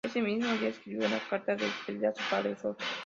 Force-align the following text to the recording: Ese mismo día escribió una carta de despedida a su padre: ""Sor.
Ese 0.03 0.19
mismo 0.19 0.51
día 0.55 0.69
escribió 0.69 1.07
una 1.07 1.19
carta 1.29 1.55
de 1.55 1.65
despedida 1.65 2.09
a 2.09 2.15
su 2.15 2.23
padre: 2.27 2.57
""Sor. 2.59 2.75